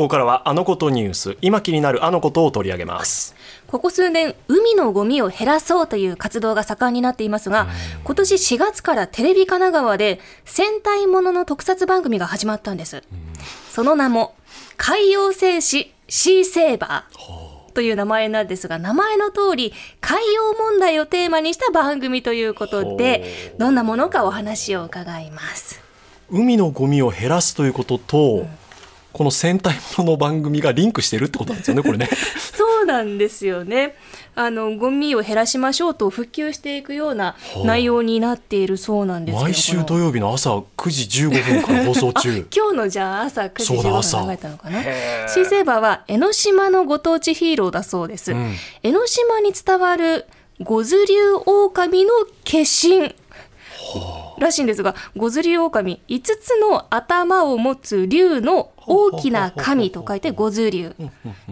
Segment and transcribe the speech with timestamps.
[0.00, 3.34] ここからはあのことニュース今気になるあのことを取り上げます。
[3.66, 7.66] ここ数年海のゴミを減らそうという活動が盛んになっていますが
[8.02, 13.02] 今年4月からテレビ神奈川で戦隊ものの特撮番組が始まったんです。
[13.70, 14.34] その名も
[14.78, 25.90] 海洋戦士シーセーバーという名前なんですが名前の通り海洋問題をテーマにした番組ということでどんなものかお話を伺います。
[26.30, 28.46] 海のゴミを減らすということと、
[29.12, 32.08] この戦隊ものの番組がリンクしてるってことなんですよねこれね。
[32.56, 33.96] そうなんですよね。
[34.36, 42.46] あのゴミを減らしましょうと普及していくような内容になっているそうなんですけど毎週土曜日の朝9時15分から放送中。
[42.54, 44.82] 今日のじゃあ朝9時15そうだ朝分流れたのかな？
[45.28, 48.54] シーセーバーは江ノ島のご当地ヒーローだそうです、ん。
[48.82, 50.26] 江ノ島に伝わる
[50.60, 52.10] ゴズリュウオオカミの
[52.44, 53.14] 化身
[54.40, 60.94] らしいんですがゴズリオオカミ5つの頭を持つ竜の大きな神と書いてゴズリュ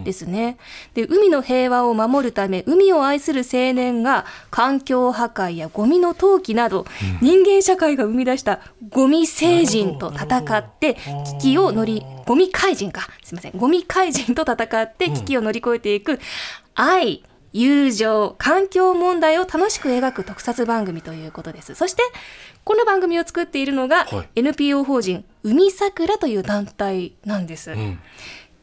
[0.00, 0.56] ウですね。
[0.94, 6.86] で海の平和を守るため海を愛する青年が環境破壊やゴミの投棄など、
[7.20, 10.96] 人間社会が生み出したゴミ星人と戦って
[11.40, 13.08] 危機を乗りゴミ怪人か。
[13.22, 13.52] すみません。
[13.56, 16.18] ゴミ怪人と戦って危機を乗り越えていく
[16.74, 21.74] 愛友情環境問題を楽しく描く特撮番組ということです。
[21.74, 22.02] そして
[22.64, 24.28] この番組を作っているのが、はい。
[24.40, 27.98] NPO 法人海桜という団体なんです、ん。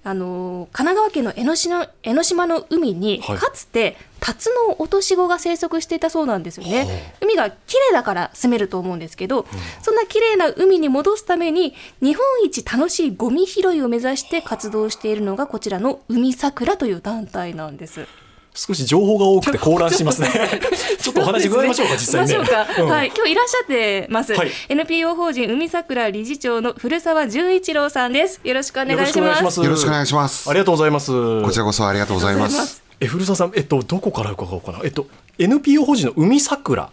[0.04, 3.38] あの神奈川県の江ノ島江ノ島の海に、はい。
[3.38, 9.46] かつてタツノオトシゴが生息していたそうなんですよね、海が綺麗だから住めると思うんですけど、
[9.82, 18.08] そんな綺麗な海に戻すために日本一楽しいゴミ拾いを目指して活動しているのがこちらの海桜という団体なんです。
[18.56, 20.30] 少し情報が多くて混乱してますね。
[20.98, 22.38] ちょっとお話伺いましょうか実際にね。
[22.38, 24.52] はい、今日いらっしゃってます、はい。
[24.70, 28.40] NPO 法人海桜理事長の古澤純一郎さんです。
[28.46, 29.62] よろしくお願いします。
[29.62, 30.50] よろしくお願いします。
[30.50, 31.12] ありがとうございます。
[31.12, 32.82] こちらこそありがとうございます。
[33.02, 34.80] え古澤さんえっとどこから伺おうかな。
[34.86, 35.08] えっと
[35.38, 36.88] NPO 法人の海桜っ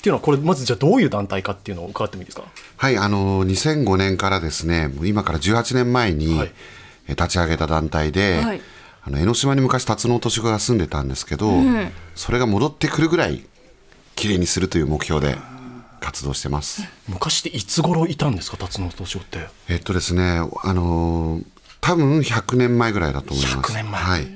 [0.00, 2.44] ていうのはこれまずじゃあどういう団体かっていうのを伺ってもいいですか？
[2.78, 6.40] はい、あの2005年からですね、もう今から18年前に、
[7.06, 8.62] 立ち上げた団体で、はい
[9.06, 11.52] あの江ノ島に昔辰野敏子が住んでたんですけど、
[12.14, 13.44] それが戻ってくるぐらい
[14.16, 15.36] 綺麗にするという目標で
[16.00, 16.82] 活動してます。
[17.08, 19.48] 昔っていつ頃いたんですか辰野敏夫って？
[19.68, 21.44] えっとですね、あのー
[21.80, 23.72] 多分100年前ぐらいだと思います。
[23.72, 24.26] 100年前はい。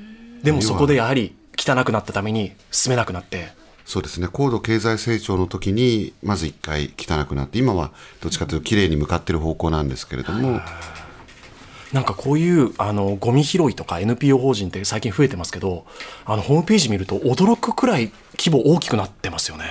[0.45, 3.49] でもそこでやはり汚くなったために住めなくなって
[3.85, 10.61] そうですね高度経済成長の時にまず一回汚くなって今はどっちかというと綺麗に向かってる方向なんですけれども、
[11.93, 15.87] なんかこういうあのゴミ拾いとか NPO 法人って最近増えてますけど
[16.25, 19.65] あのホームページ見ると驚くくらい規模大きくなってますよね。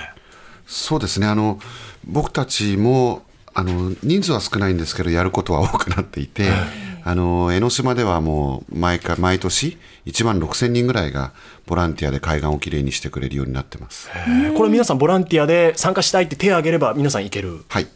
[0.66, 1.26] そうですね。
[1.26, 1.58] あの
[2.04, 3.22] 僕たちも
[3.54, 6.48] あの人数は少ないんですけどやることは多くなっていて、
[7.02, 11.32] あの江ノ島ではもう毎回毎年1万6000人ぐらいが
[11.66, 14.08] ボランティアで海岸をきれいにしてくれるようになってます。
[14.56, 17.64] これ皆さんボランティアで参加したいって手を挙げれば皆さん行ける。
[17.68, 17.88] はい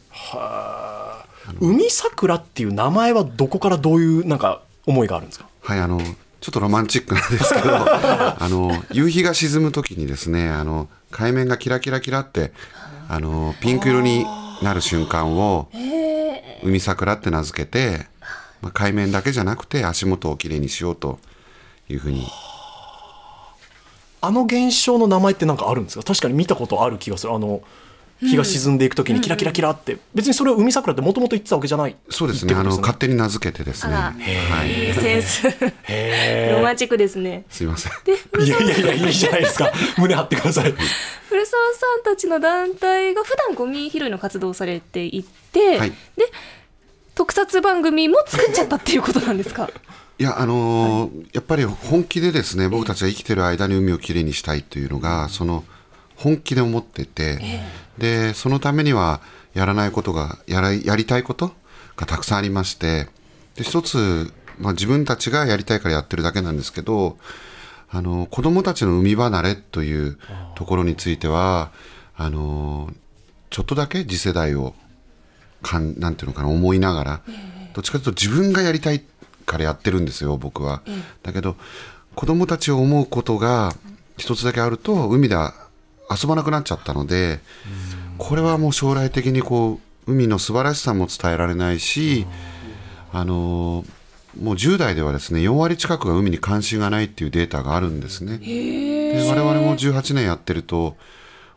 [1.60, 5.48] 海桜っていう名前はどこからどういうなんか思いがあるんですか？
[5.62, 12.52] はい、あの、ちょっとロマンチックなんですけど、 あの、夕日が沈む時にですね、あの、海面がキラキラキラって、
[13.08, 14.26] あの、ピンク色に
[14.62, 15.68] なる瞬間を、
[16.62, 18.06] 海桜って名付けて、
[18.62, 21.18] まあ、海面だけじゃなくて足元をきれいにしようと
[21.88, 22.26] いうふうに。
[24.22, 26.02] あの現象の名前ってなんかあるんですか？
[26.02, 27.34] 確かに見たことある気がする。
[27.34, 27.60] あの
[28.20, 31.96] 日が沈んでいく時にキラキラキラって、別にそれを海桜ってもともと言ってたわけじゃない。
[32.10, 33.94] そうですね、あの、勝手に名付けてですね。
[33.94, 34.14] は
[34.64, 34.94] い。
[34.94, 37.44] センスロマンチックですね。
[37.50, 37.92] すいません。
[38.42, 39.72] いやいやいやいいじゃないですか。
[39.98, 40.74] 胸張ってください。
[41.28, 45.90] 古澤さんたちの団体が普段ゴミ拾いの活動をされていて、はい。
[45.90, 45.96] で
[47.14, 49.70] 特撮番組も作っちゃったっていうことなんですか？
[50.18, 55.64] いや、あのーやっぱり本気でですね、僕たちが生きてる間に海をきれいにしたいというのが、その
[56.16, 57.40] 本気で思ってて、
[57.98, 59.20] で、そのためには
[59.54, 61.52] やらないことが、やらやりたいこと
[61.96, 63.08] がたくさんありまして、
[63.56, 67.18] で、一つ、まあ自分たちがやりたいからやってるだけなんですけど、
[67.90, 70.18] あの、子供たちの海離れという
[70.56, 71.70] ところについては、
[72.16, 72.92] あの、
[73.50, 74.74] ちょっとだけ次世代を
[75.62, 77.20] かんなんていうのかな思いながら、
[77.72, 79.04] どっちかというと自分がやりたい
[79.46, 80.82] からやってるんですよ僕は、
[81.22, 81.56] だけど
[82.14, 83.74] 子供たちを思うことが
[84.16, 85.36] 一つだけあると海で
[86.10, 87.40] 遊ばなくなっちゃったので、
[88.18, 92.26] これはもう将来的にこう海の素晴らしさも伝えられないし、
[93.12, 93.84] あの
[94.40, 98.38] もう10代ではですね4割近くが海に関心がないっていうデータがあるんですね。
[98.38, 100.96] で我々も18年やってると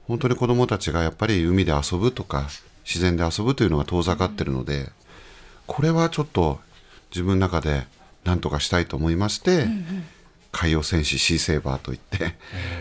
[0.07, 2.47] 本当に子どもたちがやっぱり海で遊ぶとか
[2.85, 4.89] 自然で遊ぶというのが遠ざかってるので
[5.65, 6.59] これはちょっと
[7.11, 7.85] 自分の中で
[8.23, 9.67] なんとかしたいと思いまして、
[10.51, 12.35] 海洋戦士シーセーバーといって、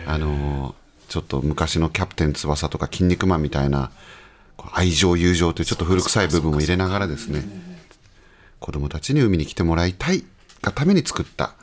[0.05, 3.91] あのーちょっと昔のキャプテン翼とか筋肉マンみたいな
[4.73, 7.43] 愛情友情というちょっと古臭い部分を入れながらですね
[8.59, 10.23] 子供たちに海に来てもらいたい
[10.61, 11.53] がために作った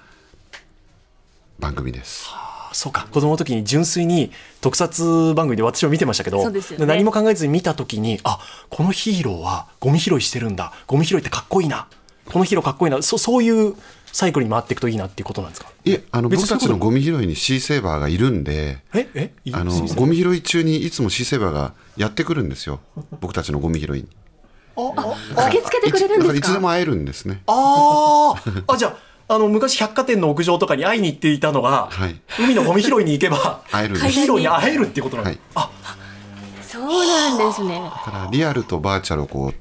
[1.58, 2.28] 番組です。
[2.32, 3.06] あそうか。
[3.10, 6.60] 子供の時に純粋に特撮番組で私も見てましたけどね。
[6.80, 8.38] 何も考えずに見た時にあ
[8.70, 10.72] このヒーローはゴミ拾いしてるんだ。
[10.86, 11.88] ゴミ拾いってかっこいいな。
[12.26, 13.02] このヒーローかっこいいな。
[13.02, 13.74] そそういう
[14.14, 15.68] サイクルに回っていくといいなっていうことなんですか？
[15.84, 22.78] いえあの僕たちのゴミ拾いにシーセーバーがいるんでええあのゴミ拾い中にいつもシーセーバーがやってくるんですよ。
[23.20, 24.08] 僕たちのゴミ拾いに。
[24.76, 26.36] 駆けつけてくれるんですか？
[26.36, 27.42] いつでも会えるんですね。
[27.48, 28.96] あーあじゃ
[29.28, 32.20] ああの昔百貨店の屋上とかに会いに行っていたのが、はい。
[32.38, 35.66] 海のゴミ拾いに行けば会えるヒーローに会えるっていうことなんです、はい。
[35.66, 35.70] あ
[36.62, 37.80] そうなんですね。
[38.06, 39.54] だからリアルとバーチャルをこう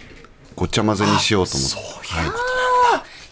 [0.55, 1.77] ごっちゃ混ぜにしようと思って。
[2.07, 2.42] はい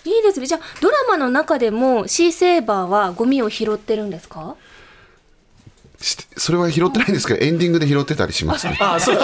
[0.05, 0.45] いいですね。
[0.45, 4.55] じゃあドラマの中でもシーセーバーはゴミを拾ってるんですか？
[6.35, 8.65] それは拾ってないんですけどエンディングで拾ってたりします。
[8.65, 8.75] ね。
[8.81, 9.15] あそう。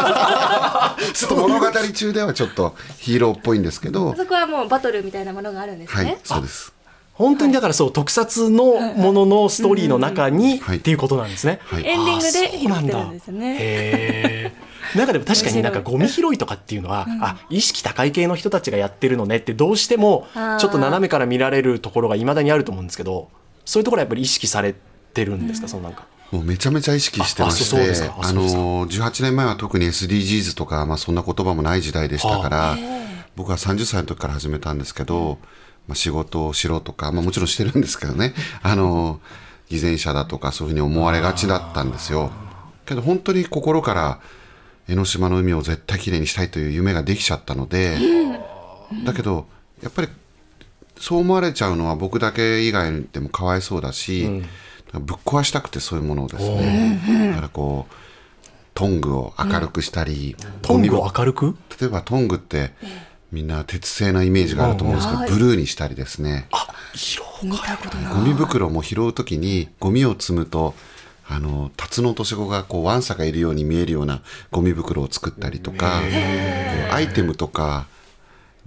[1.13, 6.71] ちょっと物語中ではちょっとヒーローっぽいんですけど、そこはもうバトルみたいなものがあるんですね、はい、そうです。
[7.17, 10.77] 本当にだからそう特撮のもののストーリーの中にはい。
[10.77, 11.85] っていうことなんですね、はい。
[11.85, 13.55] エンディングで拾ってなんだるんですね。
[13.55, 13.57] へ
[14.53, 14.67] え。
[14.95, 20.27] なんかでも確かになんかゴミ拾いとかっていうのは、あ意識高い系の人たちがやってるのねってどうしても
[20.59, 23.29] ちょっと斜めから見られるところがいまだにあると思うんですけど
[23.65, 24.73] そういうところはやっぱり意識され
[25.13, 26.05] てるんですか、そのなんか。
[26.31, 32.77] もうめちゃめちゃ意識してましあそうですてか、あの18年前は特に SDGs とか、まあ、そんな言葉もない時代でしたから、
[33.35, 35.37] 僕は30歳の時から始めたんですけど、
[35.87, 39.19] まあ、仕事をしろとか、まあ、もちろんしてるんですけどね、 あの
[39.69, 42.31] 偽善者だとかそういうふうに思われがちだったんですよ。
[42.85, 44.19] けど本当に心から
[44.87, 47.97] 江ノ島の海を絶対きれいにしたいという夢ができちゃったので、
[49.03, 49.47] だけど
[49.83, 50.07] やっぱり
[50.99, 54.43] そう思われちゃうのは僕だけ以外でもかわいそうだし、
[54.93, 57.01] ぶっ壊したくてそういうものをですね、
[57.31, 57.93] だからこう
[58.73, 61.57] トングを明るくしたり、トングを明るく？
[61.81, 62.71] 例えばトングって
[63.31, 66.47] みんな鉄製なイメージがあると思うんですけど、はいブルーにしたりですね。
[66.51, 68.12] あ色見たことな。
[68.12, 70.74] いゴミ袋も拾うときにゴミを積むと
[71.27, 74.21] あのタツノオトシゴがこうワンサがいるように見えるような
[74.51, 76.01] ゴミ袋を作ったりとか
[76.91, 77.88] アイテムとか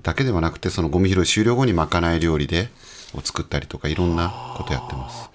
[0.03, 2.69] だけではなくてそのゴミ拾い終了後にまかない料理で
[3.15, 5.31] を作ったりとかいろんなことやってます。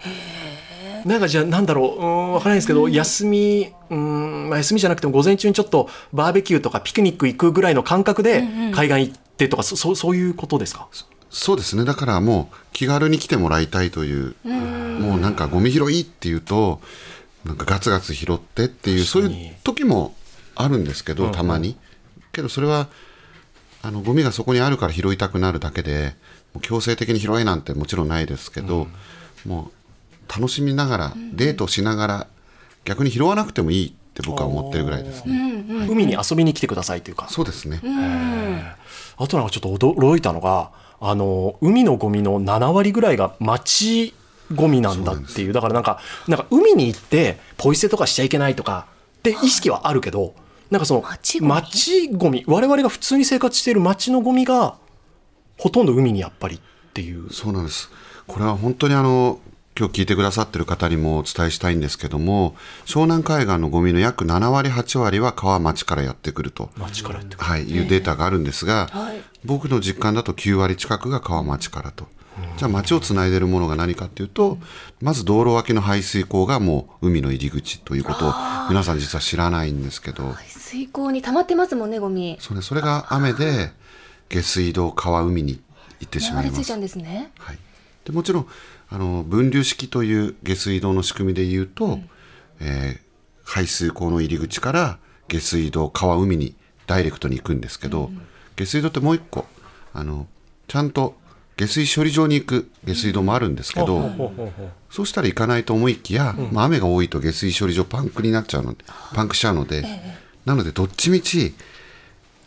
[1.05, 8.41] なんかじゃあなんだろううーんわからないですけど、休みうーん、まあ、休みじゃなくても午前中にちょっとバーベキューとかピクニック行くぐらいの感覚で
[8.73, 10.87] 海岸行ってとか、そそうそういうことですか？
[11.29, 11.85] そうですね。
[11.85, 14.35] だからもう気軽に来てもらいたいという。
[14.45, 16.81] もうなんかゴミ拾いっていうと
[17.43, 20.15] なんかガツガツ拾ってっていうそういう時も
[20.55, 21.77] あるんですけどたまに。
[22.31, 22.87] けどそれは
[23.81, 26.15] あのゴミがそこにあるから拾いたくなるだけで
[26.61, 28.87] 強制的に拾えなんてもちろんないですけど、
[29.45, 29.71] もう
[30.27, 32.27] 楽しみながらデートしながら
[32.83, 35.63] 逆に拾わなくてもいいって僕は思ってるぐらいですね。
[35.89, 37.27] 海に遊びに来てくださいというか。
[37.29, 37.81] そうですね、
[39.17, 44.13] あとなんかちょっと驚いたのがあの海のゴミの7割ぐらいが町
[44.53, 45.53] ゴミなんだっていう。
[45.53, 50.33] だからなんかなんか海に行ってポイ捨てとかしちゃいけないとかって意識はあるけど
[50.69, 51.51] なんかその町ゴミ？
[51.51, 52.43] 町ゴミ。
[52.47, 54.77] 我々が普通に生活している町のゴミが
[55.57, 56.59] ほとんど海にやっぱりっ
[56.93, 57.31] ていう。
[57.33, 57.89] そうなんです。
[58.27, 59.39] これは本当にあの
[59.77, 62.55] 今日聞いてくださってる方にもお伝えしたいんですけども
[62.85, 67.45] 湘南海岸のゴミの約7割8割は川町からやってくると、町からやってくる。
[67.45, 69.21] はい、いうデータがあるんですが、はい。
[69.43, 72.07] 僕の実感だと9割近くが川町からと。
[72.57, 74.57] じゃあ町をつないでるものが何かっていうと、
[75.01, 78.33] まず道路脇の排水溝がもう海の入り口ということを
[78.69, 82.37] 皆さん実は知らないんですけど、水溝に溜まってますもんねゴミ。
[82.39, 83.71] それそれが雨で
[84.29, 85.61] 下水道川海に
[85.99, 86.55] 行ってしまいます。
[86.55, 87.31] 流れ着いちゃうんですね。
[87.39, 87.57] はい、
[88.05, 88.47] でもちろん
[88.89, 91.99] あの分流式という下水道の仕組みで言うと、
[92.61, 93.05] えー
[93.45, 94.97] 排水溝の入り口から
[95.27, 96.55] 下水道川海に
[96.87, 98.09] ダイレクトに行くんですけど、
[98.55, 99.45] 下水道ってもう一個
[99.93, 100.27] あの
[100.67, 101.15] ちゃんと
[101.55, 108.83] 下水処理場に行く下水道もあるんですけど、ほうほうほうほうそうしたら行かないと思いきや、まあ、雨が多いと下水処理場パンクになっちゃうので
[109.13, 109.85] パンクしちゃうので、
[110.45, 111.53] なのでどっちみち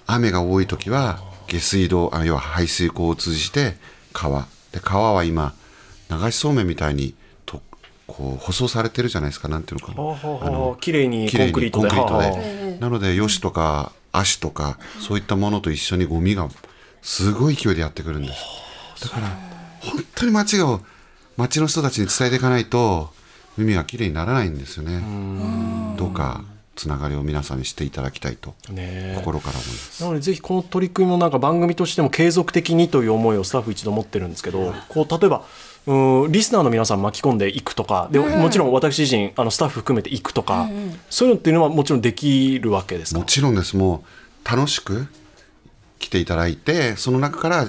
[0.07, 3.77] 雨が多い時は下水道あ要は排水溝を通じて
[4.13, 5.55] 川で川は今
[6.11, 7.15] 流しそうめんみたいに
[7.47, 7.61] と
[8.07, 9.97] こう舗装されてるじゃないですかなんていうのかな。
[9.97, 10.81] ほうほうほう。
[10.81, 11.89] 綺麗にコンクリートで。
[11.89, 16.49] ーなのでヨシとかアシとかそういったものと一緒にゴミが
[17.03, 19.05] すごい勢いでやってくるんです。
[19.05, 19.29] だから
[19.81, 20.81] 本当に街が
[21.37, 23.11] 街の人たちに伝えていかないと
[23.57, 25.97] 海がきれいにならないんですよね。
[25.97, 26.45] どうか
[26.79, 28.55] つながりを皆さんにしていただきたいと
[29.17, 30.03] 心から思います。
[30.03, 35.45] なのでぜひこの取り組みもなんか番組としても継続的にという思いをスタッフ一度持ってるんですけど、こう例えば
[35.87, 40.69] うんリスナーの皆さん巻き込んでいくとかで、もちろん私自身あのスタッフ含めていくとか、
[41.11, 43.21] そういうのっていうのはもちろんできるわけですか？
[43.21, 43.77] もちろんです。
[43.77, 44.05] も
[44.45, 45.09] う楽しく
[45.99, 47.61] 来ていただいてその中から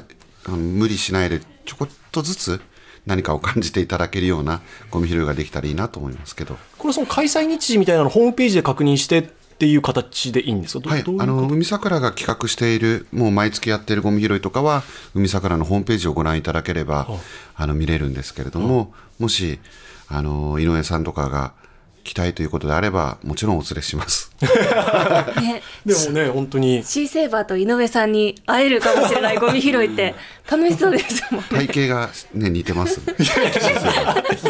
[0.46, 2.62] あの無理しないでちょこっとずつ
[3.10, 4.62] 何かを感じていただけるような
[4.92, 6.58] ゴミ拾いができたらいいなと思いますけど。
[6.78, 9.24] これその開催日時みたいなのをホームページで確認してっ
[9.60, 10.84] ていう形でいいんですか？
[10.84, 11.04] どはい。
[11.20, 17.08] あの海桜が企画しているもう毎月やっているゴミ拾いとかは海桜のホームページをご覧いただければ
[17.56, 19.60] あの見れるんですけれどももし
[20.08, 21.54] あの井上さんとかが
[22.10, 24.32] 来たいということであればもちろんお連れします。
[24.42, 30.16] ね でもね本当にシーセーバーと井上さんに会えるかもしれないゴミ拾いって
[30.50, 31.68] 楽しそうですもんね。
[31.68, 33.00] 体型が、ね、似てます。
[33.00, 33.18] そ うい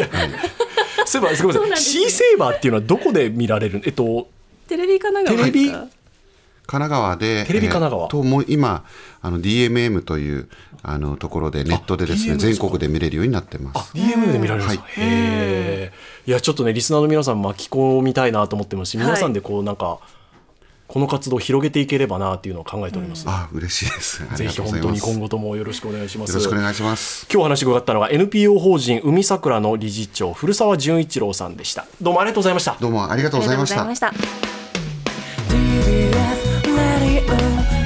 [1.04, 4.30] ばすみませそうなんシーセーバーっていうのはどこで見られるえっと
[4.66, 5.99] テレビ神奈川ですかテレ
[6.70, 8.04] 神奈川で、テレビ神奈川。
[8.04, 8.84] えーともう今
[9.22, 10.48] あの DMM という
[10.84, 13.92] あのところでネットでですね DMM 全国で見れるようになってます。
[13.92, 15.92] DM で見られるんですか、はへえ
[16.28, 19.06] いやちょっとねリスナーの皆さん巻き込みたいなと思ってますしはい。
[19.06, 19.98] 皆さんでこうなんか
[20.86, 24.22] この活動を広げていければなっていうのを考えております、あ嬉しいです。
[24.22, 24.86] ありぜひがとうございます。
[24.86, 26.34] よ本当に今後ともよろしくお願いします。
[26.34, 27.26] ろしくお願いします。
[27.32, 31.86] 今日お話伺ったのは NPO 法人海桜の理事長古澤純一郎さんでした。
[32.00, 32.76] どうもありがとうございました。
[32.80, 34.12] どうもありがとうございました
[37.28, 37.79] あ